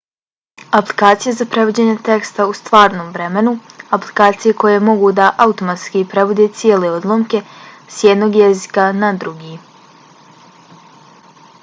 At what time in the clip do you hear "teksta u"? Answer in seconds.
2.07-2.53